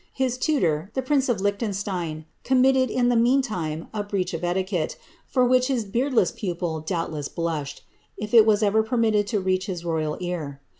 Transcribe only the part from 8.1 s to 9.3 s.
if it was ever permitted